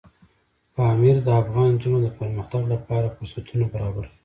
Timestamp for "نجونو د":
1.75-2.07